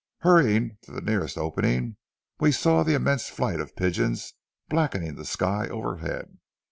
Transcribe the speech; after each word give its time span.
Hurrying 0.21 0.79
to 0.81 0.91
the 0.91 0.99
nearest 1.01 1.37
opening, 1.37 1.95
we 2.39 2.51
saw 2.51 2.81
the 2.81 2.95
immense 2.95 3.29
flight 3.29 3.59
of 3.59 3.75
pigeons 3.75 4.33
blackening 4.67 5.13
the 5.13 5.25
sky 5.25 5.67
overhead. 5.69 6.39